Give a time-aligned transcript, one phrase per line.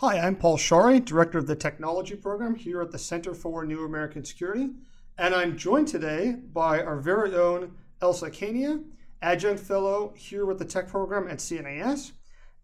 [0.00, 3.82] Hi, I'm Paul Scharre, Director of the Technology Program here at the Center for New
[3.86, 4.68] American Security,
[5.16, 7.72] and I'm joined today by our very own
[8.02, 8.84] Elsa Kania,
[9.22, 12.12] Adjunct Fellow here with the Tech Program at CNAS,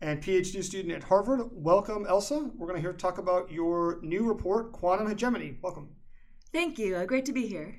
[0.02, 1.48] and PhD student at Harvard.
[1.52, 2.50] Welcome, Elsa.
[2.54, 5.56] We're going to hear talk about your new report, Quantum Hegemony.
[5.62, 5.88] Welcome.
[6.52, 6.96] Thank you.
[6.96, 7.76] Uh, great to be here.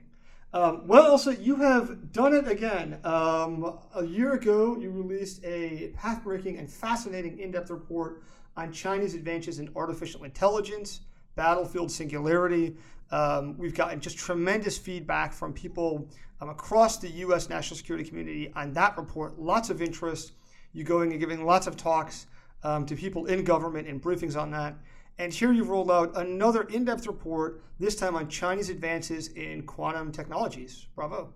[0.52, 3.00] Um, well, Elsa, you have done it again.
[3.04, 8.24] Um, a year ago, you released a path-breaking and fascinating in-depth report
[8.56, 11.02] on Chinese advances in artificial intelligence,
[11.36, 12.75] battlefield singularity.
[13.11, 16.10] Um, we've gotten just tremendous feedback from people
[16.42, 17.50] um, across the U.S.
[17.50, 19.39] national security community on that report.
[19.39, 20.34] Lots of interest.
[20.74, 22.28] You're going and giving lots of talks
[22.64, 24.75] um, to people in government and briefings on that.
[25.20, 29.64] And here you've rolled out another in depth report, this time on Chinese advances in
[29.64, 30.88] quantum technologies.
[30.96, 31.33] Bravo.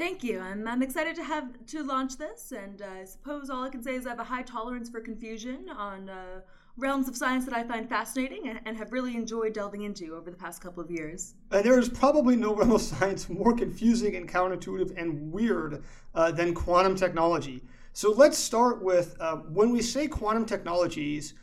[0.00, 0.40] Thank you.
[0.40, 3.82] I'm, I'm excited to have to launch this, and uh, I suppose all I can
[3.82, 6.40] say is I have a high tolerance for confusion on uh,
[6.78, 10.30] realms of science that I find fascinating and, and, have really enjoyed delving into over
[10.30, 11.34] the past couple of years.
[11.50, 15.84] And there is probably no realm of science more confusing and counterintuitive and weird
[16.14, 17.62] uh, than quantum technology.
[17.92, 21.34] So let's start with uh, when we say quantum technologies.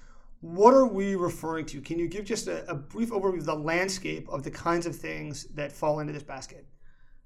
[0.42, 1.82] What are we referring to?
[1.82, 4.96] Can you give just a, a brief overview of the landscape of the kinds of
[4.96, 6.66] things that fall into this basket?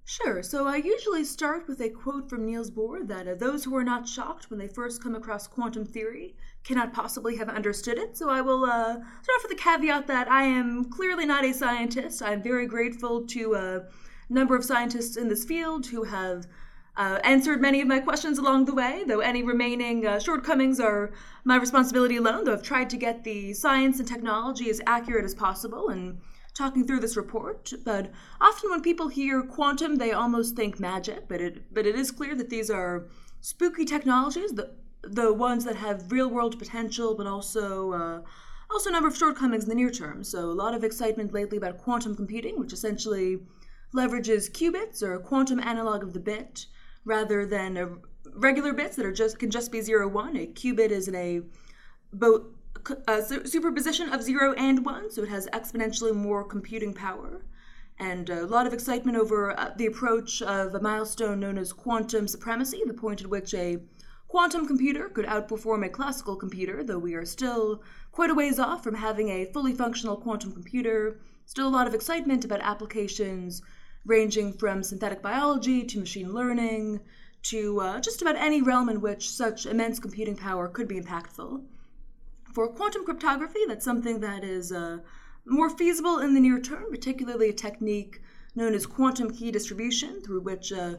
[0.03, 0.43] Sure.
[0.43, 3.83] So I usually start with a quote from Niels Bohr that uh, those who are
[3.83, 8.17] not shocked when they first come across quantum theory cannot possibly have understood it.
[8.17, 11.53] So I will uh, start off with the caveat that I am clearly not a
[11.53, 12.21] scientist.
[12.21, 13.81] I'm very grateful to a
[14.29, 16.47] number of scientists in this field who have
[16.97, 21.11] uh, answered many of my questions along the way, though any remaining uh, shortcomings are
[21.45, 25.35] my responsibility alone, though I've tried to get the science and technology as accurate as
[25.35, 26.19] possible and
[26.53, 31.27] talking through this report, but often when people hear quantum, they almost think magic.
[31.27, 33.07] But it but it is clear that these are
[33.39, 38.21] spooky technologies, the the ones that have real world potential, but also uh,
[38.69, 40.23] also a number of shortcomings in the near term.
[40.23, 43.39] So a lot of excitement lately about quantum computing, which essentially
[43.95, 46.65] leverages qubits or a quantum analog of the bit
[47.03, 48.01] rather than
[48.35, 50.37] regular bits that are just can just be zero one.
[50.37, 51.41] A qubit is in a
[52.13, 52.43] both
[53.07, 57.41] a superposition of zero and one, so it has exponentially more computing power.
[57.99, 62.27] And a lot of excitement over uh, the approach of a milestone known as quantum
[62.27, 63.79] supremacy, the point at which a
[64.27, 68.83] quantum computer could outperform a classical computer, though we are still quite a ways off
[68.83, 71.19] from having a fully functional quantum computer.
[71.45, 73.61] Still a lot of excitement about applications
[74.05, 77.01] ranging from synthetic biology to machine learning
[77.43, 81.61] to uh, just about any realm in which such immense computing power could be impactful.
[82.53, 84.99] For quantum cryptography, that's something that is uh,
[85.45, 88.21] more feasible in the near term, particularly a technique
[88.55, 90.95] known as quantum key distribution, through which uh,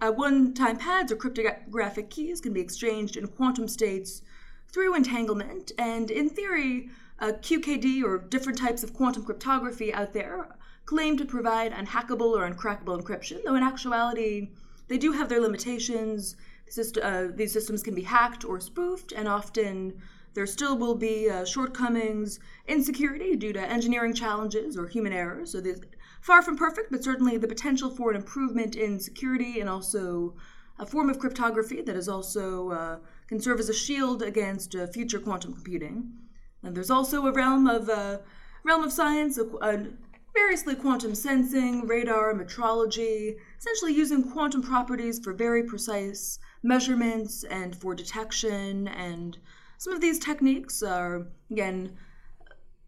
[0.00, 4.22] uh, one-time pads or cryptographic keys can be exchanged in quantum states
[4.68, 5.72] through entanglement.
[5.76, 6.88] And in theory,
[7.18, 10.48] uh, QKD or different types of quantum cryptography out there
[10.86, 14.48] claim to provide unhackable or uncrackable encryption, though in actuality,
[14.88, 16.36] they do have their limitations.
[17.02, 20.00] Uh, these systems can be hacked or spoofed, and often
[20.36, 22.38] there still will be uh, shortcomings,
[22.68, 25.50] insecurity due to engineering challenges or human errors.
[25.50, 25.80] So there's
[26.20, 30.36] far from perfect, but certainly the potential for an improvement in security and also
[30.78, 32.98] a form of cryptography that is also uh,
[33.28, 36.12] can serve as a shield against uh, future quantum computing.
[36.62, 38.18] And there's also a realm of uh,
[38.62, 39.38] realm of science,
[40.34, 47.94] variously quantum sensing, radar, metrology, essentially using quantum properties for very precise measurements and for
[47.94, 49.38] detection and
[49.78, 51.96] some of these techniques are, again,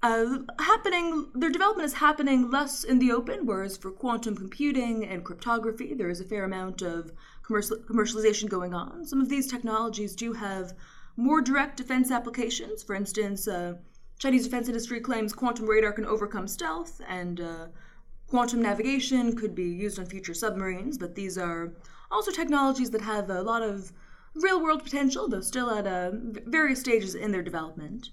[0.02, 5.24] uh, happening, their development is happening less in the open, whereas for quantum computing and
[5.24, 7.10] cryptography, there is a fair amount of
[7.42, 9.04] commercial, commercialization going on.
[9.04, 10.74] Some of these technologies do have
[11.16, 12.84] more direct defense applications.
[12.84, 13.74] For instance, uh,
[14.20, 17.66] Chinese defense industry claims quantum radar can overcome stealth, and uh,
[18.28, 21.72] quantum navigation could be used on future submarines, but these are
[22.10, 23.92] also technologies that have a lot of
[24.34, 26.10] real world potential, though still at uh,
[26.46, 28.10] various stages in their development.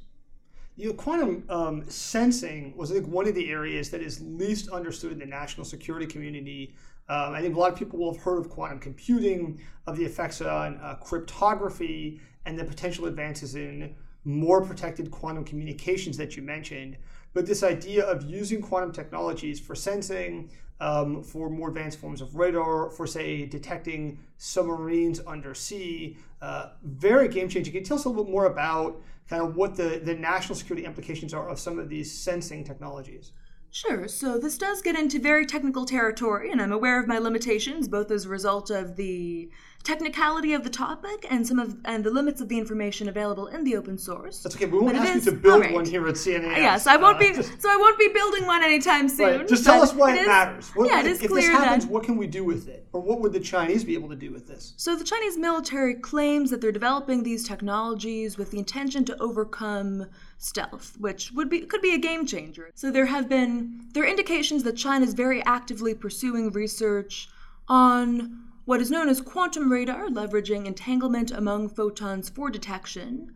[0.78, 4.70] You know, quantum um, sensing was, I think, one of the areas that is least
[4.70, 6.76] understood in the national security community.
[7.08, 10.04] Um, I think a lot of people will have heard of quantum computing, of the
[10.04, 13.96] effects on uh, cryptography, and the potential advances in
[14.26, 16.98] more protected quantum communications that you mentioned.
[17.36, 20.50] But this idea of using quantum technologies for sensing,
[20.80, 27.28] um, for more advanced forms of radar, for say detecting submarines under sea, uh, very
[27.28, 27.74] game changing.
[27.74, 30.56] Can you tell us a little bit more about kind of what the, the national
[30.56, 33.34] security implications are of some of these sensing technologies?
[33.70, 34.08] Sure.
[34.08, 38.12] So this does get into very technical territory, and I'm aware of my limitations, both
[38.12, 39.52] as a result of the
[39.86, 43.64] technicality of the topic and some of and the limits of the information available in
[43.64, 44.42] the open source.
[44.42, 44.66] That's okay.
[44.66, 45.74] We won't ask is- you to build alright.
[45.74, 46.58] one here at CNAS.
[46.58, 47.34] Yes, I won't Uh, be.
[47.34, 49.40] just- so I won't be building one anytime soon.
[49.40, 49.48] Right.
[49.48, 50.70] Just tell us why it, matters.
[50.74, 52.68] What, yeah, it if, is if clear this happens, that- what can we do with
[52.68, 52.88] it?
[52.92, 54.74] Or what would the Chinese be able to do with this?
[54.76, 60.08] So the Chinese military claims that they're developing these technologies with the intention to overcome
[60.40, 62.72] stealth, which would be could be a game changer.
[62.74, 67.30] So there have been there are indications that China is very actively pursuing research
[67.68, 73.32] on what is known as quantum radar, leveraging entanglement among photons for detection.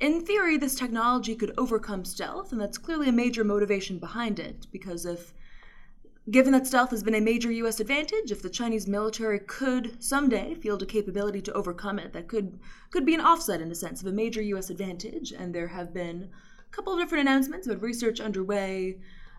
[0.00, 4.66] In theory, this technology could overcome stealth, and that's clearly a major motivation behind it,
[4.72, 5.34] because if
[6.30, 7.80] Given that stealth has been a major U.S.
[7.80, 12.58] advantage, if the Chinese military could someday field a capability to overcome it, that could
[12.90, 14.68] could be an offset in a sense of a major U.S.
[14.68, 15.32] advantage.
[15.32, 16.28] And there have been
[16.70, 18.98] a couple of different announcements about research underway,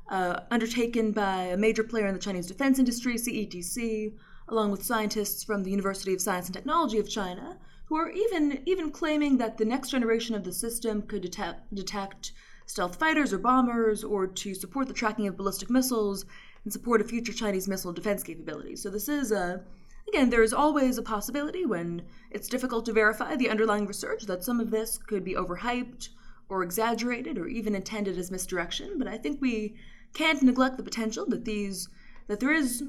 [0.09, 4.13] uh, undertaken by a major player in the Chinese defense industry, CETC,
[4.49, 8.61] along with scientists from the University of Science and Technology of China, who are even
[8.65, 12.33] even claiming that the next generation of the system could detect
[12.65, 16.25] stealth fighters or bombers, or to support the tracking of ballistic missiles
[16.63, 18.81] and support of future Chinese missile defense capabilities.
[18.81, 19.63] So this is a
[20.07, 22.01] again, there is always a possibility when
[22.31, 26.09] it's difficult to verify the underlying research that some of this could be overhyped
[26.49, 28.97] or exaggerated or even intended as misdirection.
[28.97, 29.75] But I think we
[30.13, 31.89] can't neglect the potential that these
[32.27, 32.83] that there is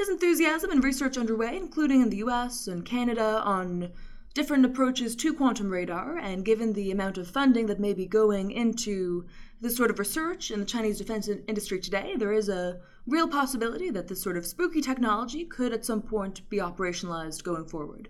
[0.00, 2.66] is enthusiasm and research underway, including in the U.S.
[2.66, 3.92] and Canada, on
[4.32, 6.16] different approaches to quantum radar.
[6.16, 9.26] And given the amount of funding that may be going into
[9.60, 13.90] this sort of research in the Chinese defense industry today, there is a real possibility
[13.90, 18.08] that this sort of spooky technology could at some point be operationalized going forward.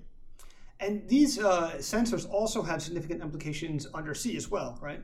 [0.79, 5.01] And these uh, sensors also have significant implications undersea as well, right?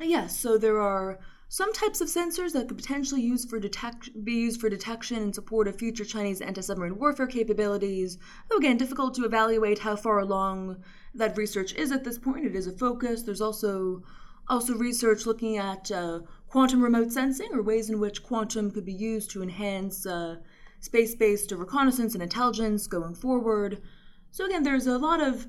[0.00, 1.20] Uh, yes, so there are
[1.52, 5.76] some types of sensors that could potentially detect- be used for detection and support of
[5.76, 8.16] future Chinese anti-submarine warfare capabilities.
[8.48, 10.82] Though again, difficult to evaluate how far along
[11.12, 12.46] that research is at this point.
[12.46, 13.20] It is a focus.
[13.20, 14.02] There's also
[14.48, 18.94] also research looking at uh, quantum remote sensing or ways in which quantum could be
[18.94, 20.36] used to enhance uh,
[20.80, 23.82] space-based reconnaissance and intelligence going forward.
[24.30, 25.46] So again, there's a lot of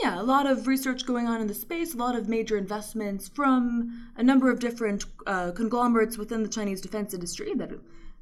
[0.00, 3.28] yeah, a lot of research going on in the space, a lot of major investments
[3.28, 7.70] from a number of different uh, conglomerates within the Chinese defense industry that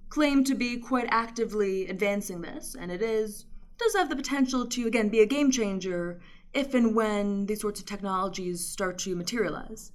[0.08, 3.46] claim to be quite actively advancing this, and it is
[3.78, 6.20] does have the potential to again be a game changer
[6.52, 9.92] if and when these sorts of technologies start to materialize.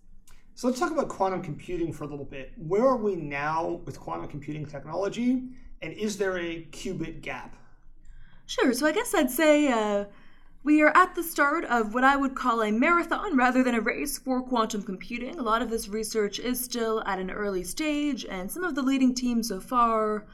[0.56, 2.54] So let's talk about quantum computing for a little bit.
[2.56, 5.44] Where are we now with quantum computing technology?
[5.81, 7.57] And is there a qubit gap?
[8.45, 8.74] Sure.
[8.74, 10.06] So I guess I'd say uh,
[10.66, 13.82] we are at the start of what I would call a marathon rather than a
[13.82, 15.38] race for quantum computing.
[15.38, 18.82] A lot of this research is still at an early stage, and some of the
[18.82, 20.26] leading teams so far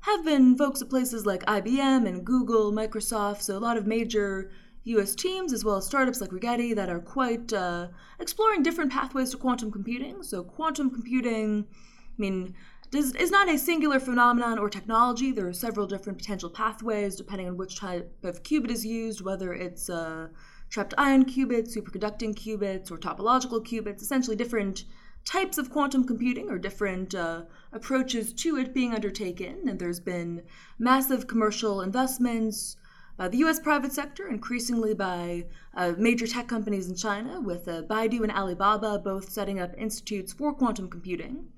[0.00, 4.50] have been folks at places like IBM and Google, Microsoft, so a lot of major
[4.84, 7.88] US teams as well as startups like Rigetti that are quite uh,
[8.18, 10.22] exploring different pathways to quantum computing.
[10.22, 12.54] So, quantum computing, I mean,
[12.90, 15.32] does, is not a singular phenomenon or technology.
[15.32, 19.52] There are several different potential pathways depending on which type of qubit is used, whether
[19.52, 20.28] it's uh,
[20.70, 24.84] trapped ion qubits, superconducting qubits, or topological qubits, essentially different
[25.24, 27.42] types of quantum computing or different uh,
[27.72, 29.68] approaches to it being undertaken.
[29.68, 30.42] And there's been
[30.78, 32.76] massive commercial investments
[33.16, 37.82] by the US private sector, increasingly by uh, major tech companies in China, with uh,
[37.82, 41.48] Baidu and Alibaba both setting up institutes for quantum computing.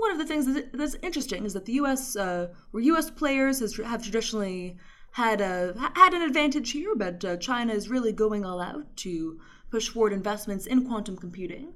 [0.00, 2.16] One of the things that's, that's interesting is that the U.S.
[2.16, 3.10] Uh, where U.S.
[3.10, 4.76] players has, have traditionally
[5.14, 9.40] had a had an advantage here, but uh, China is really going all out to
[9.70, 11.72] push forward investments in quantum computing.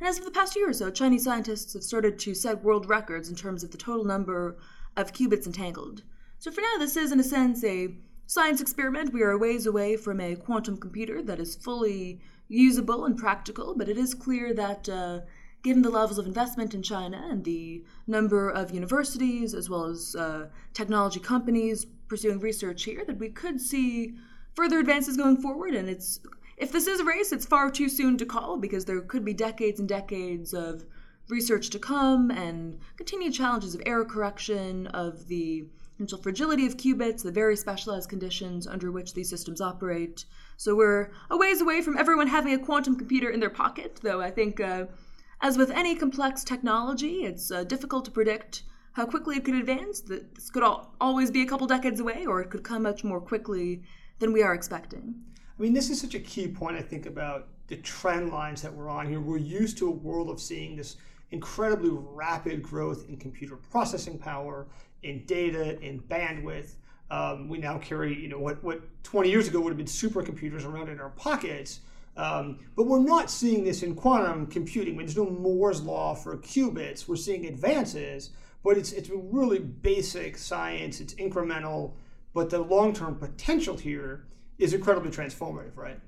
[0.00, 2.88] And as of the past year or so, Chinese scientists have started to set world
[2.88, 4.56] records in terms of the total number
[4.96, 6.02] of qubits entangled.
[6.38, 7.94] So for now, this is in a sense a
[8.26, 9.12] science experiment.
[9.12, 13.74] We are a ways away from a quantum computer that is fully usable and practical,
[13.76, 14.88] but it is clear that.
[14.88, 15.20] Uh,
[15.62, 20.16] given the levels of investment in China and the number of universities as well as
[20.16, 24.14] uh, technology companies pursuing research here, that we could see
[24.54, 25.74] further advances going forward.
[25.74, 26.20] And it's
[26.56, 29.32] if this is a race, it's far too soon to call because there could be
[29.32, 30.84] decades and decades of
[31.28, 37.22] research to come and continued challenges of error correction, of the potential fragility of qubits,
[37.22, 40.24] the very specialized conditions under which these systems operate.
[40.56, 44.20] So we're a ways away from everyone having a quantum computer in their pocket, though
[44.20, 44.60] I think.
[44.60, 44.86] Uh,
[45.40, 50.00] as with any complex technology, it's uh, difficult to predict how quickly it could advance.
[50.00, 53.20] This could al- always be a couple decades away, or it could come much more
[53.20, 53.82] quickly
[54.18, 55.14] than we are expecting.
[55.58, 58.74] I mean, this is such a key point, I think, about the trend lines that
[58.74, 59.20] we're on here.
[59.20, 60.96] We're used to a world of seeing this
[61.30, 64.66] incredibly rapid growth in computer processing power,
[65.02, 66.74] in data, in bandwidth.
[67.10, 70.64] Um, we now carry, you know, what, what 20 years ago would have been supercomputers
[70.64, 71.80] around in our pockets.
[72.20, 74.98] Um, but we're not seeing this in quantum computing.
[74.98, 77.08] There's no Moore's law for qubits.
[77.08, 78.28] We're seeing advances,
[78.62, 81.00] but it's it's really basic science.
[81.00, 81.94] It's incremental,
[82.34, 84.26] but the long-term potential here
[84.58, 85.98] is incredibly transformative, right?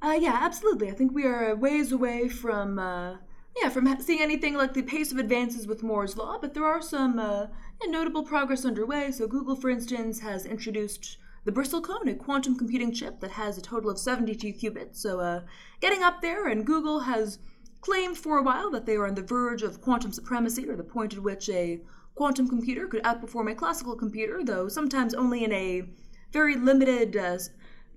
[0.00, 0.90] Uh, yeah, absolutely.
[0.90, 3.16] I think we are ways away from uh,
[3.60, 6.80] yeah from seeing anything like the pace of advances with Moore's law, but there are
[6.80, 7.46] some uh,
[7.86, 9.10] notable progress underway.
[9.10, 13.62] So Google, for instance, has introduced the Bristlecone, a quantum computing chip that has a
[13.62, 14.96] total of 72 qubits.
[14.96, 15.42] So uh,
[15.80, 17.38] getting up there, and Google has
[17.80, 20.82] claimed for a while that they are on the verge of quantum supremacy, or the
[20.82, 21.80] point at which a
[22.16, 25.88] quantum computer could outperform a classical computer, though sometimes only in a
[26.32, 27.38] very limited uh,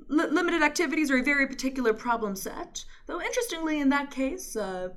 [0.10, 2.86] li- limited activities or a very particular problem set.
[3.08, 4.90] Though interestingly, in that case, uh,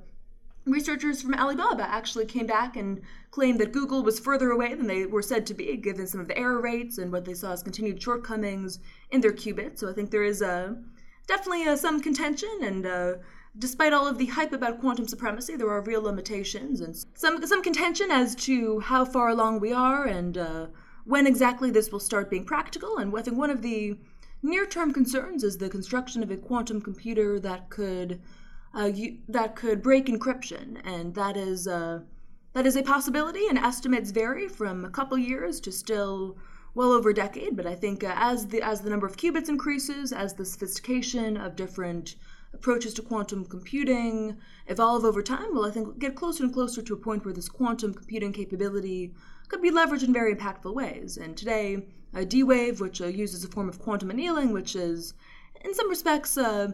[0.65, 3.01] researchers from Alibaba actually came back and
[3.31, 6.27] claimed that Google was further away than they were said to be, given some of
[6.27, 8.79] the error rates and what they saw as continued shortcomings
[9.11, 9.77] in their qubit.
[9.77, 10.73] So I think there is uh,
[11.27, 13.13] definitely uh, some contention, and uh,
[13.57, 17.61] despite all of the hype about quantum supremacy, there are real limitations and some some
[17.61, 20.67] contention as to how far along we are and uh,
[21.05, 22.97] when exactly this will start being practical.
[22.97, 23.97] And I think one of the
[24.41, 28.21] near-term concerns is the construction of a quantum computer that could
[28.77, 31.99] uh, you, that could break encryption, and that is uh,
[32.53, 33.47] that is a possibility.
[33.47, 36.37] And estimates vary from a couple years to still
[36.75, 37.55] well over a decade.
[37.55, 41.37] But I think uh, as the as the number of qubits increases, as the sophistication
[41.37, 42.15] of different
[42.53, 44.37] approaches to quantum computing
[44.67, 47.33] evolve over time, well, I think we'll get closer and closer to a point where
[47.33, 49.13] this quantum computing capability
[49.47, 51.17] could be leveraged in very impactful ways.
[51.17, 55.15] And today, uh, D-Wave, which uh, uses a form of quantum annealing, which is
[55.65, 56.71] in some respects uh,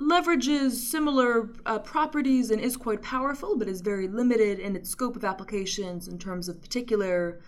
[0.00, 5.16] leverages similar uh, properties and is quite powerful, but is very limited in its scope
[5.16, 7.40] of applications in terms of particular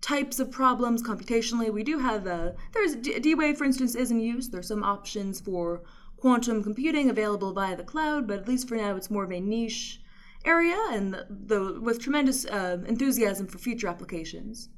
[0.00, 1.72] types of problems computationally.
[1.72, 4.48] We do have a, there's D-Wave, for instance, is in use.
[4.48, 5.82] There's some options for
[6.18, 9.40] quantum computing available via the cloud, but at least for now, it's more of a
[9.40, 10.00] niche
[10.44, 14.68] area and the, the with tremendous uh, enthusiasm for future applications.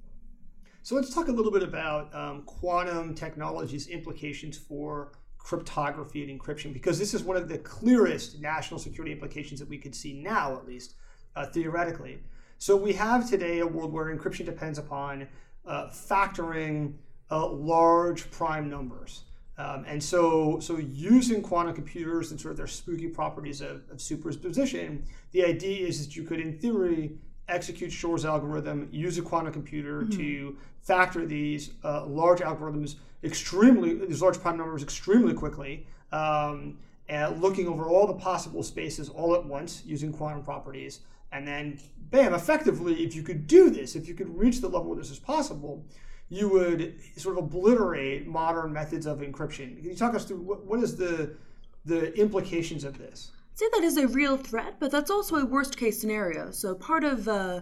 [0.83, 5.11] So let's talk a little bit about um, quantum technology's implications for
[5.47, 9.79] cryptography and encryption because this is one of the clearest national security implications that we
[9.79, 10.95] could see now, at least
[11.37, 12.19] uh, theoretically.
[12.59, 15.29] So we have today a world where encryption depends upon
[15.65, 16.95] uh, factoring
[17.31, 19.23] uh, large prime numbers.
[19.57, 24.01] Um, and so, so using quantum computers and sort of their spooky properties of, of
[24.01, 27.13] superposition, the idea is that you could, in theory,
[27.49, 30.19] execute Shor's algorithm, use a quantum computer mm-hmm.
[30.19, 30.57] to
[30.87, 36.79] factor these uh, large algorithms extremely, these large prime numbers extremely quickly, um,
[37.09, 41.01] and looking over all the possible spaces all at once using quantum properties.
[41.33, 44.91] And then, bam, effectively, if you could do this, if you could reach the level
[44.91, 45.85] where this is possible,
[46.29, 49.77] you would sort of obliterate modern methods of encryption.
[49.77, 51.37] Can you talk us through what, what is the
[51.85, 53.31] the implications of this?
[53.53, 56.51] I'd say that is a real threat, but that's also a worst case scenario.
[56.51, 57.61] So part of uh,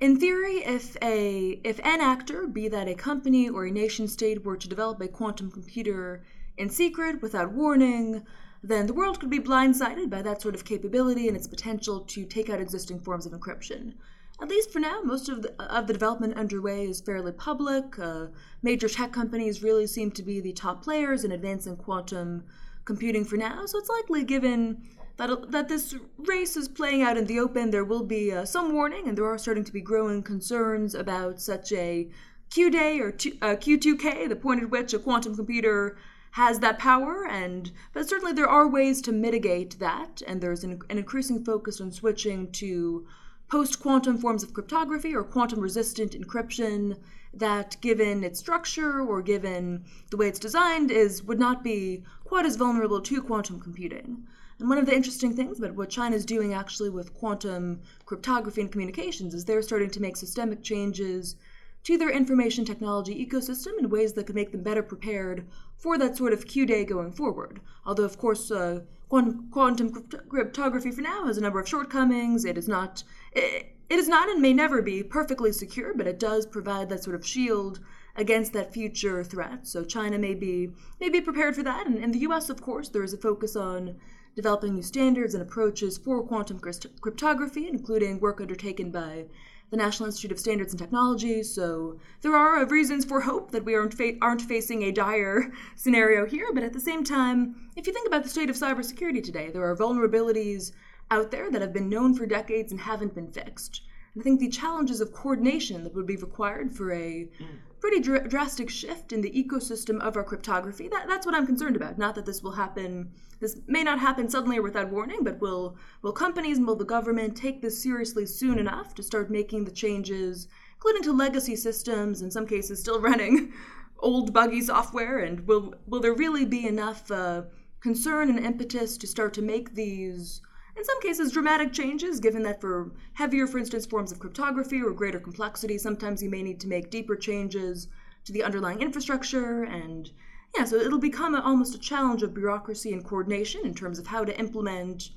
[0.00, 4.44] in theory, if a if an actor, be that a company or a nation state,
[4.44, 6.22] were to develop a quantum computer
[6.58, 8.24] in secret without warning,
[8.62, 12.24] then the world could be blindsided by that sort of capability and its potential to
[12.24, 13.94] take out existing forms of encryption.
[14.40, 17.98] At least for now, most of the, of the development underway is fairly public.
[17.98, 18.26] Uh,
[18.62, 22.44] major tech companies really seem to be the top players in advancing quantum
[22.84, 24.82] computing for now, so it's likely given
[25.16, 28.72] that, that this race is playing out in the open, there will be uh, some
[28.74, 32.08] warning, and there are starting to be growing concerns about such a
[32.50, 35.96] Q day or Q, uh, Q2K, the point at which a quantum computer
[36.32, 37.26] has that power.
[37.26, 41.80] And but certainly there are ways to mitigate that, and there's an, an increasing focus
[41.80, 43.06] on switching to
[43.48, 46.96] post-quantum forms of cryptography or quantum-resistant encryption
[47.32, 52.44] that given its structure or given the way it's designed is would not be quite
[52.44, 54.26] as vulnerable to quantum computing
[54.58, 58.62] and one of the interesting things about what China is doing actually with quantum cryptography
[58.62, 61.36] and communications is they're starting to make systemic changes
[61.84, 65.46] to their information technology ecosystem in ways that could make them better prepared
[65.76, 67.60] for that sort of Q day going forward.
[67.84, 69.92] Although, of course, uh, quantum, quantum
[70.28, 72.44] cryptography for now has a number of shortcomings.
[72.44, 73.04] It is not.
[73.32, 77.04] It, it is not and may never be perfectly secure, but it does provide that
[77.04, 77.78] sort of shield
[78.16, 79.64] against that future threat.
[79.64, 82.88] So China may be may be prepared for that, and in the U.S., of course,
[82.88, 83.94] there is a focus on
[84.36, 86.60] developing new standards and approaches for quantum
[87.00, 89.24] cryptography, including work undertaken by
[89.70, 91.42] the National Institute of Standards and Technology.
[91.42, 96.26] So there are reasons for hope that we aren't, fa- aren't facing a dire scenario
[96.26, 99.50] here, but at the same time, if you think about the state of cybersecurity today,
[99.50, 100.72] there are vulnerabilities
[101.10, 103.82] out there that have been known for decades and haven't been fixed.
[104.14, 107.46] And I think the challenges of coordination that would be required for a mm.
[107.86, 110.88] Pretty dr- drastic shift in the ecosystem of our cryptography.
[110.88, 111.98] That, that's what I'm concerned about.
[111.98, 115.76] Not that this will happen, this may not happen suddenly or without warning, but will,
[116.02, 119.70] will companies and will the government take this seriously soon enough to start making the
[119.70, 123.52] changes, including to legacy systems, in some cases still running
[124.00, 125.18] old buggy software?
[125.18, 127.42] And will, will there really be enough uh,
[127.78, 130.40] concern and impetus to start to make these
[130.76, 134.92] in some cases, dramatic changes, given that for heavier, for instance, forms of cryptography or
[134.92, 137.88] greater complexity, sometimes you may need to make deeper changes
[138.24, 139.62] to the underlying infrastructure.
[139.62, 140.10] And
[140.56, 144.06] yeah, so it'll become a, almost a challenge of bureaucracy and coordination in terms of
[144.06, 145.10] how to implement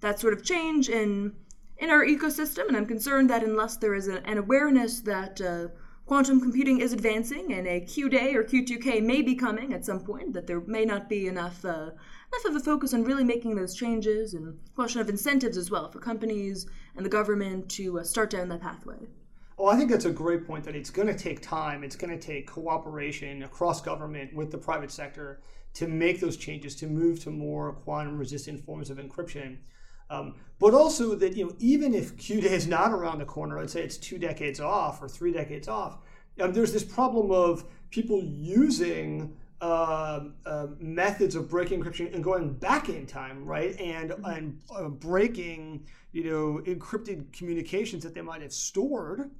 [0.00, 1.34] that sort of change in
[1.78, 2.68] in our ecosystem.
[2.68, 5.68] And I'm concerned that unless there is a, an awareness that uh,
[6.06, 10.00] quantum computing is advancing and a Q day or Q2K may be coming at some
[10.00, 11.90] point, that there may not be enough uh,
[12.32, 15.90] enough of a focus on really making those changes and question of incentives as well
[15.90, 18.98] for companies and the government to uh, start down that pathway.
[19.58, 21.84] Well, I think that's a great point that it's going to take time.
[21.84, 25.42] It's going to take cooperation across government with the private sector
[25.74, 29.58] to make those changes, to move to more quantum resistant forms of encryption.
[30.08, 33.60] Um, but also that you know even if Q day is not around the corner,
[33.60, 35.98] let's say it's two decades off or three decades off,
[36.40, 40.20] um, there's this problem of people using uh,
[40.60, 43.78] uh, methods of breaking encryption and going back in time, right?
[43.80, 44.24] And mm-hmm.
[44.24, 49.30] and uh, breaking you know encrypted communications that they might have stored.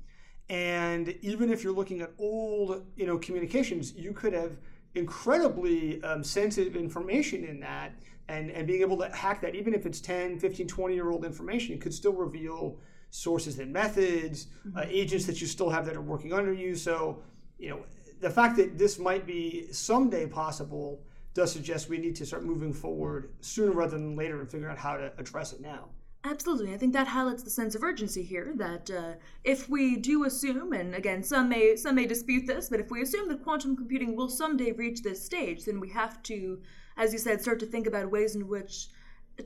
[0.49, 4.57] And even if you're looking at old you know communications, you could have
[4.95, 7.93] incredibly um, sensitive information in that
[8.31, 11.25] and, and being able to hack that, even if it's 10, 15, 20 year old
[11.25, 12.79] information, it could still reveal
[13.11, 14.79] sources and methods, mm-hmm.
[14.79, 16.77] uh, agents that you still have that are working under you.
[16.77, 17.23] So,
[17.59, 17.81] you know,
[18.21, 21.01] the fact that this might be someday possible
[21.35, 24.79] does suggest we need to start moving forward sooner rather than later and figure out
[24.79, 25.89] how to address it now.
[26.25, 26.75] Absolutely.
[26.75, 30.75] I think that highlights the sense of urgency here that uh, if we do assume,
[30.75, 34.15] and again, some may, some may dispute this, but if we assume that quantum computing
[34.15, 36.61] will someday reach this stage, then we have to
[37.01, 38.89] as you said, start to think about ways in which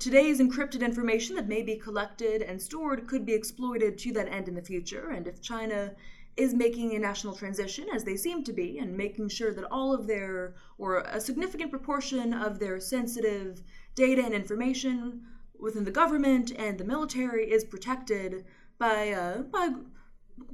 [0.01, 4.49] today's encrypted information that may be collected and stored could be exploited to that end
[4.49, 5.11] in the future.
[5.11, 5.93] And if China
[6.37, 9.95] is making a national transition, as they seem to be, and making sure that all
[9.95, 13.63] of their, or a significant proportion of their sensitive
[13.95, 15.23] data and information
[15.59, 18.45] within the government and the military is protected
[18.79, 19.69] by, uh, by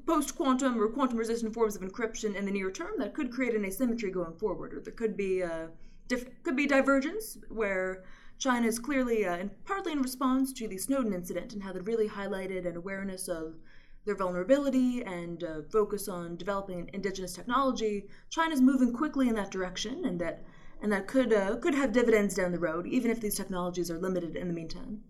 [0.06, 3.54] post quantum or quantum resistant forms of encryption in the near term, that could create
[3.54, 5.42] an asymmetry going forward, or there could be.
[5.42, 5.68] Uh,
[6.08, 8.02] Dif- could be divergence, where
[8.36, 11.86] China is clearly, uh, and partly in response to the Snowden incident, and how that
[11.86, 13.54] really highlighted an awareness of
[14.04, 18.08] their vulnerability and uh, focus on developing indigenous technology.
[18.30, 20.42] China's moving quickly in that direction, and that
[20.82, 23.98] and that could uh, could have dividends down the road, even if these technologies are
[23.98, 25.00] limited in the meantime.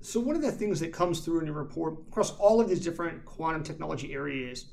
[0.00, 2.80] So one of the things that comes through in your report across all of these
[2.80, 4.66] different quantum technology areas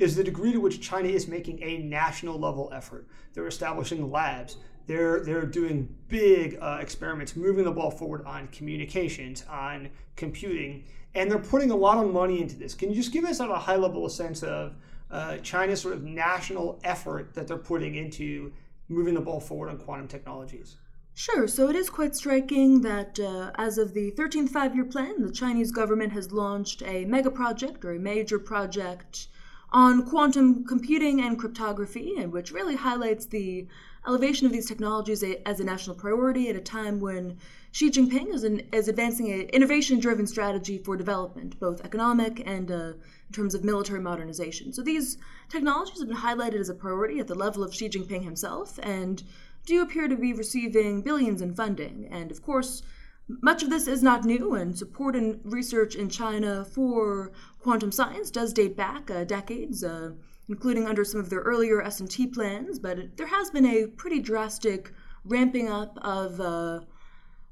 [0.00, 3.06] is the degree to which China is making a national level effort.
[3.34, 4.56] They're establishing labs.
[4.86, 10.84] They're they're doing big uh, experiments, moving the ball forward on communications, on computing,
[11.14, 12.74] and they're putting a lot of money into this.
[12.74, 14.74] Can you just give us a high level sense of
[15.10, 18.52] uh, China's sort of national effort that they're putting into
[18.88, 20.76] moving the ball forward on quantum technologies?
[21.14, 21.46] Sure.
[21.46, 25.32] So it is quite striking that uh, as of the 13th five year plan, the
[25.32, 29.28] Chinese government has launched a mega project or a major project
[29.72, 33.66] on quantum computing and cryptography, and which really highlights the
[34.06, 37.36] elevation of these technologies as a national priority at a time when
[37.72, 42.70] Xi Jinping is, an, is advancing an innovation driven strategy for development, both economic and
[42.70, 44.72] uh, in terms of military modernization.
[44.72, 48.24] So these technologies have been highlighted as a priority at the level of Xi Jinping
[48.24, 49.22] himself and
[49.66, 52.08] do appear to be receiving billions in funding.
[52.10, 52.82] And of course,
[53.42, 58.30] much of this is not new, and support and research in China for quantum science
[58.30, 59.84] does date back uh, decades.
[59.84, 60.12] Uh,
[60.50, 64.18] including under some of their earlier S&T plans, but it, there has been a pretty
[64.18, 64.92] drastic
[65.24, 66.80] ramping up of, uh,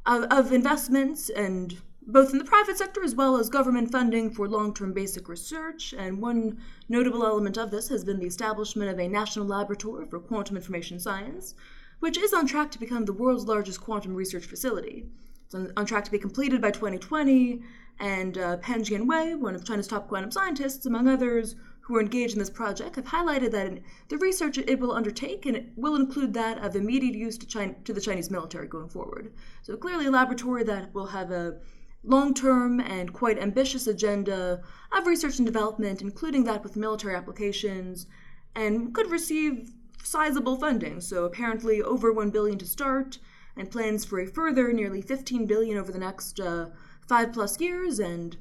[0.05, 4.49] of, of investments and both in the private sector as well as government funding for
[4.49, 5.95] long-term basic research.
[5.97, 10.19] And one notable element of this has been the establishment of a national laboratory for
[10.19, 11.55] quantum information science,
[12.01, 15.07] which is on track to become the world's largest quantum research facility.
[15.49, 17.63] It's on, on track to be completed by 2020,
[17.99, 22.35] and uh, Pan Jianwei, one of China's top quantum scientists, among others, who are engaged
[22.35, 23.81] in this project have highlighted that
[24.11, 27.75] the research it will undertake and it will include that of immediate use to, China,
[27.85, 29.33] to the Chinese military going forward.
[29.63, 31.57] So clearly a laboratory that will have a
[32.05, 34.61] long-term and quite ambitious agenda
[34.93, 38.07] of research and development, including that with military applications,
[38.55, 39.71] and could receive
[40.05, 41.01] sizable funding.
[41.01, 43.19] So apparently over 1 billion to start,
[43.59, 46.67] and plans for a further nearly 15 billion over the next uh,
[47.07, 48.37] five plus years, and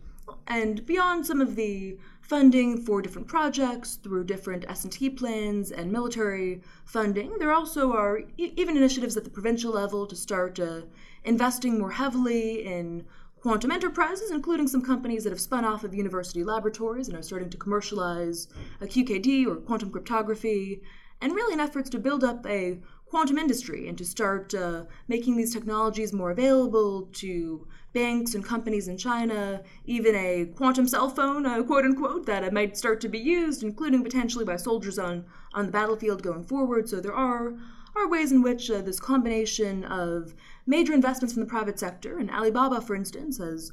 [0.46, 6.62] and beyond some of the funding for different projects through different S&T plans and military
[6.84, 7.38] funding.
[7.40, 10.82] There also are e- even initiatives at the provincial level to start uh,
[11.24, 13.06] investing more heavily in
[13.40, 17.50] quantum enterprises, including some companies that have spun off of university laboratories and are starting
[17.50, 18.50] to commercialize
[18.82, 20.82] a QKD or quantum cryptography,
[21.22, 25.38] and really in efforts to build up a quantum industry and to start uh, making
[25.38, 31.46] these technologies more available to banks and companies in China, even a quantum cell phone,
[31.46, 35.66] uh, quote unquote, that might start to be used, including potentially by soldiers on, on
[35.66, 36.88] the battlefield going forward.
[36.90, 37.54] So there are,
[37.96, 42.30] are ways in which uh, this combination of major investments from the private sector, and
[42.30, 43.72] Alibaba, for instance, has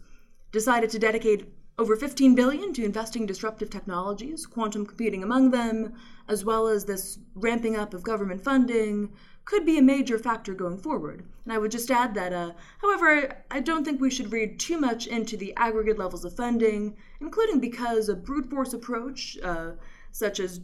[0.53, 5.95] decided to dedicate over 15 billion to investing in disruptive technologies, quantum computing among them,
[6.29, 9.13] as well as this ramping up of government funding,
[9.45, 11.25] could be a major factor going forward.
[11.45, 14.79] And I would just add that, uh, however, I don't think we should read too
[14.79, 19.73] much into the aggregate levels of funding, including because a brute force approach, uh,
[20.13, 20.61] such as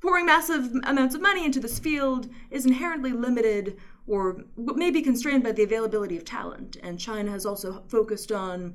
[0.00, 5.44] pouring massive amounts of money into this field, is inherently limited or may be constrained
[5.44, 6.76] by the availability of talent.
[6.82, 8.74] And China has also focused on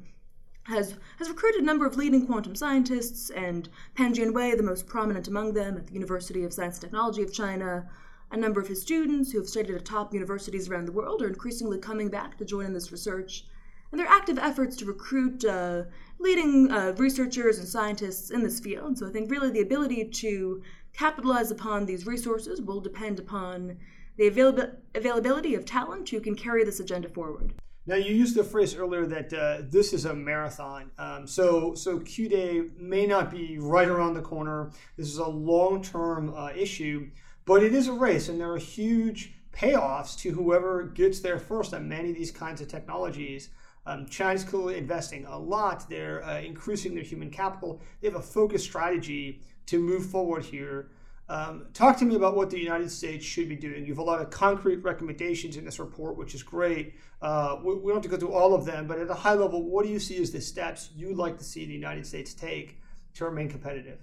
[0.63, 5.27] has has recruited a number of leading quantum scientists, and Pan Jianwei, the most prominent
[5.27, 7.89] among them, at the University of Science and Technology of China.
[8.31, 11.27] A number of his students who have studied at top universities around the world are
[11.27, 13.45] increasingly coming back to join in this research.
[13.91, 15.83] And their active efforts to recruit uh,
[16.17, 18.97] leading uh, researchers and scientists in this field.
[18.97, 23.77] So I think really the ability to capitalize upon these resources will depend upon
[24.17, 27.53] the avail- availability of talent who can carry this agenda forward.
[27.85, 30.91] Now you used the phrase earlier that uh, this is a marathon.
[30.97, 34.71] Um, so so Q Day may not be right around the corner.
[34.97, 37.09] This is a long term uh, issue,
[37.45, 41.73] but it is a race, and there are huge payoffs to whoever gets there first
[41.73, 43.49] on many of these kinds of technologies.
[43.85, 45.89] Um, China's clearly investing a lot.
[45.89, 47.81] They're uh, increasing their human capital.
[47.99, 50.89] They have a focused strategy to move forward here.
[51.33, 53.87] Um, talk to me about what the United States should be doing.
[53.87, 56.93] You have a lot of concrete recommendations in this report, which is great.
[57.23, 59.33] Uh, we, we, don't have to go through all of them, but at a high
[59.33, 62.35] level, what do you see as the steps you'd like to see the United States
[62.35, 62.79] take
[63.15, 63.97] to remain competitive?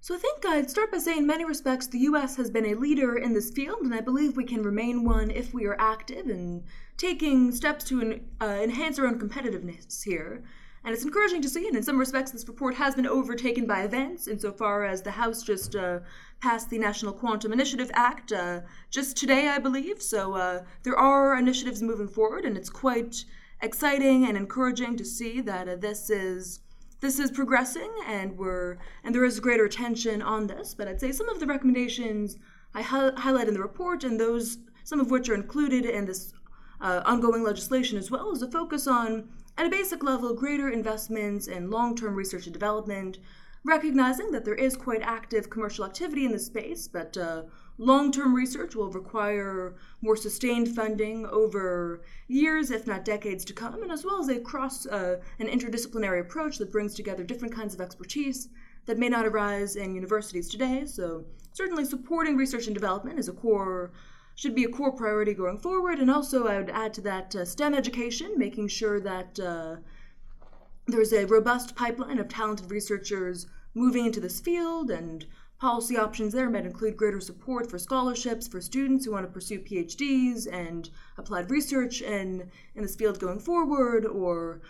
[0.00, 2.36] So I think I'd start by saying, in many respects, the U.S.
[2.36, 5.52] has been a leader in this field, and I believe we can remain one if
[5.52, 6.64] we are active in
[6.96, 10.42] taking steps to uh, enhance our own competitiveness here.
[10.86, 13.82] And it's encouraging to see, and in some respects, this report has been overtaken by
[13.82, 15.98] events, insofar as the House just uh,
[16.40, 20.00] passed the National Quantum Initiative Act uh, just today, I believe.
[20.00, 23.24] So uh, there are initiatives moving forward, and it's quite
[23.60, 26.60] exciting and encouraging to see that uh, this is
[27.00, 30.72] this is progressing, and we're and there is greater attention on this.
[30.72, 32.36] But I'd say some of the recommendations
[32.74, 36.32] I hi- highlight in the report, and those some of which are included in this
[36.80, 41.46] uh, ongoing legislation as well, is a focus on at a basic level, greater investments
[41.46, 43.18] in long term research and development,
[43.64, 47.42] recognizing that there is quite active commercial activity in this space, but uh,
[47.78, 53.82] long term research will require more sustained funding over years, if not decades to come,
[53.82, 57.74] and as well as a cross uh, an interdisciplinary approach that brings together different kinds
[57.74, 58.48] of expertise
[58.84, 60.84] that may not arise in universities today.
[60.84, 63.90] So, certainly supporting research and development is a core
[64.36, 65.98] should be a core priority going forward.
[65.98, 69.76] And also, I would add to that uh, STEM education, making sure that uh,
[70.86, 75.26] there's a robust pipeline of talented researchers moving into this field and
[75.58, 79.58] policy options there might include greater support for scholarships for students who want to pursue
[79.58, 84.60] PhDs and applied research in, in this field going forward, or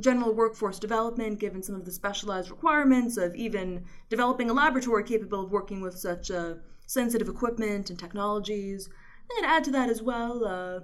[0.00, 5.44] general workforce development, given some of the specialized requirements of even developing a laboratory capable
[5.44, 8.88] of working with such a sensitive equipment and technologies.
[9.36, 10.80] And add to that as well, uh,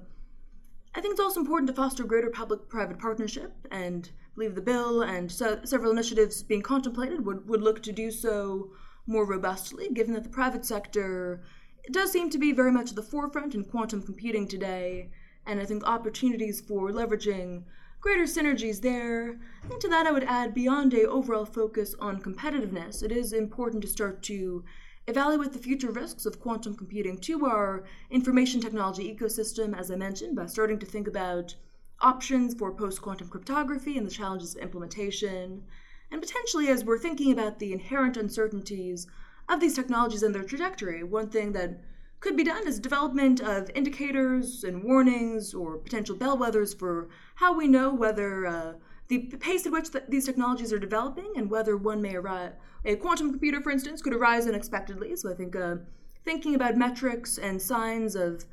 [0.94, 5.02] I think it's also important to foster greater public private partnership, and believe the bill
[5.02, 8.70] and so several initiatives being contemplated would, would look to do so
[9.06, 11.42] more robustly, given that the private sector
[11.90, 15.10] does seem to be very much at the forefront in quantum computing today,
[15.46, 17.64] and I think opportunities for leveraging
[18.00, 19.40] greater synergies there.
[19.70, 23.82] And to that, I would add beyond a overall focus on competitiveness, it is important
[23.82, 24.64] to start to
[25.06, 30.36] evaluate the future risks of quantum computing to our information technology ecosystem, as I mentioned,
[30.36, 31.54] by starting to think about
[32.00, 35.62] options for post quantum cryptography and the challenges of implementation,
[36.10, 39.06] and potentially as we're thinking about the inherent uncertainties
[39.48, 41.80] of these technologies and their trajectory, one thing that
[42.20, 47.68] could be done is development of indicators and warnings or potential bellwethers for how we
[47.68, 48.72] know whether uh,
[49.08, 52.52] the pace at which the, these technologies are developing and whether one may arise.
[52.84, 55.14] A quantum computer, for instance, could arise unexpectedly.
[55.16, 55.76] So I think uh,
[56.24, 58.44] thinking about metrics and signs of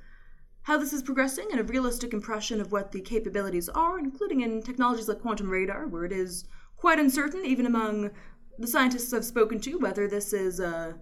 [0.64, 4.62] how this is progressing and a realistic impression of what the capabilities are, including in
[4.62, 6.46] technologies like quantum radar, where it is
[6.78, 8.12] quite uncertain, even among
[8.60, 10.94] the scientists i've spoken to, whether this is uh,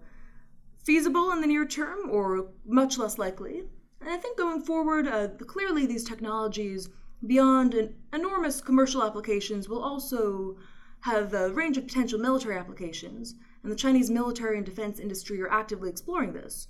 [0.83, 3.63] feasible in the near term or much less likely.
[4.01, 6.89] And I think going forward, uh, clearly these technologies,
[7.25, 10.57] beyond an enormous commercial applications, will also
[11.01, 15.51] have a range of potential military applications, and the Chinese military and defense industry are
[15.51, 16.67] actively exploring this.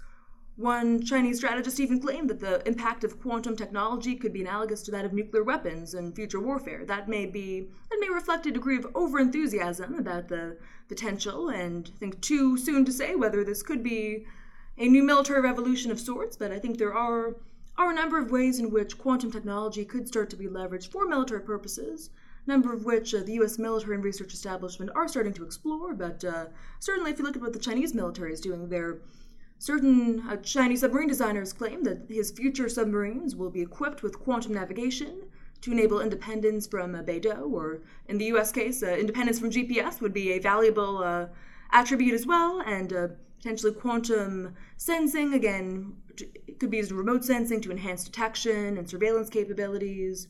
[0.55, 4.91] One Chinese strategist even claimed that the impact of quantum technology could be analogous to
[4.91, 6.83] that of nuclear weapons in future warfare.
[6.85, 10.57] That may be that may reflect a degree of overenthusiasm about the
[10.89, 14.25] potential, and I think too soon to say whether this could be
[14.77, 16.35] a new military revolution of sorts.
[16.35, 17.37] But I think there are
[17.79, 21.07] are a number of ways in which quantum technology could start to be leveraged for
[21.07, 22.11] military purposes
[22.45, 23.59] a number of which uh, the U.S.
[23.59, 25.93] military and research establishment are starting to explore.
[25.93, 26.45] But uh,
[26.79, 28.97] certainly, if you look at what the Chinese military is doing, there
[29.59, 34.53] certain uh, Chinese submarine designers claim that his future submarines will be equipped with quantum
[34.53, 35.23] navigation
[35.61, 38.51] to enable independence from uh, Beidou, or in the U.S.
[38.51, 41.27] case, uh, independence from GPS would be a valuable uh,
[41.71, 42.93] attribute as well, and
[43.37, 45.93] potentially quantum sensing again
[46.59, 50.27] could be used in remote sensing to enhance detection and surveillance capabilities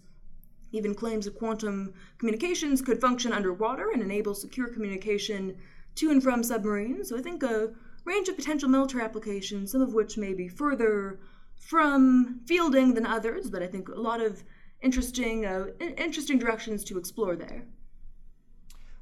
[0.72, 5.56] even claims that quantum communications could function underwater and enable secure communication
[5.96, 7.10] to and from submarines.
[7.10, 7.74] So I think a
[8.06, 11.20] range of potential military applications, some of which may be further
[11.56, 14.44] from fielding than others, but I think a lot of
[14.82, 17.66] interesting, uh, interesting directions to explore there.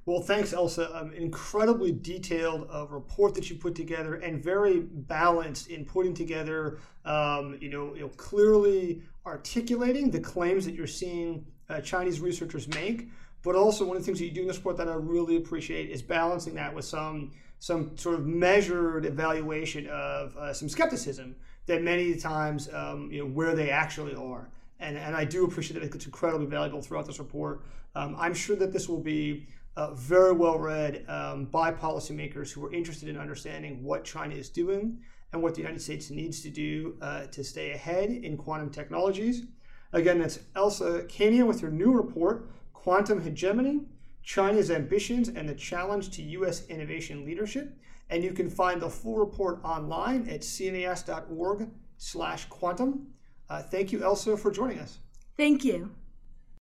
[0.07, 0.97] Well, thanks, Elsa.
[0.97, 6.79] Um, incredibly detailed uh, report that you put together, and very balanced in putting together.
[7.03, 12.69] Um, you know, you know, clearly articulating the claims that you're seeing uh, Chinese researchers
[12.69, 13.09] make.
[13.43, 15.35] But also, one of the things that you do in the report that I really
[15.35, 21.35] appreciate is balancing that with some some sort of measured evaluation of uh, some skepticism
[21.65, 24.47] that many times um, you know where they actually are.
[24.79, 27.65] And, and I do appreciate that it's incredibly valuable throughout this report.
[27.95, 32.65] Um, I'm sure that this will be uh, very well read um, by policymakers who
[32.65, 34.97] are interested in understanding what China is doing
[35.31, 39.43] and what the United States needs to do uh, to stay ahead in quantum technologies.
[39.93, 43.81] Again, that's Elsa Kania with her new report, Quantum Hegemony,
[44.23, 46.65] China's Ambitions and the Challenge to U.S.
[46.67, 47.77] Innovation Leadership.
[48.09, 53.07] And you can find the full report online at cnas.org slash quantum.
[53.47, 54.97] Uh, thank you, Elsa, for joining us.
[55.37, 55.91] Thank you.